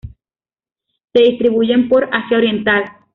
[1.13, 2.85] Se distribuyen por Asia oriental.